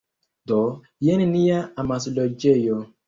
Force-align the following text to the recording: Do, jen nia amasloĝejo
Do, 0.53 0.61
jen 1.09 1.23
nia 1.35 1.59
amasloĝejo 1.85 2.81